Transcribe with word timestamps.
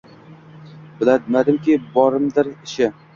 Bilmadimkim, 1.01 1.83
bormidir 1.99 2.51
ishi 2.69 2.89